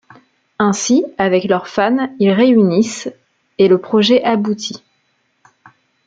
Ainsi, 0.57 1.05
avec 1.19 1.43
leurs 1.43 1.67
fans, 1.67 2.09
ils 2.17 2.31
réunissent 2.31 3.07
et 3.59 3.67
le 3.67 3.77
projet 3.77 4.23
aboutit. 4.23 4.83